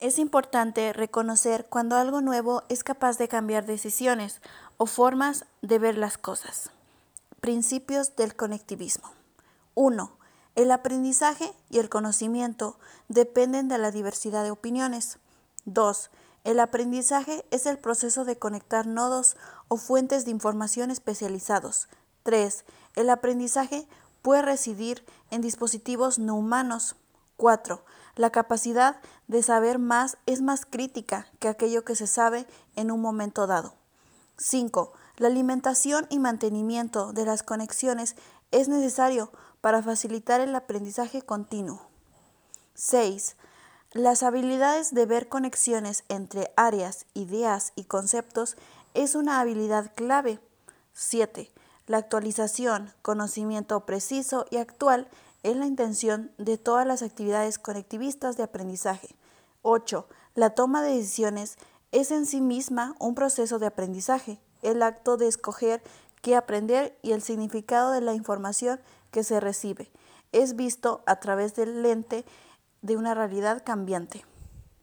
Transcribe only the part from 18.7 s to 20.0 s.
nodos o